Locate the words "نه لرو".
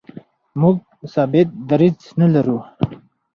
2.19-2.57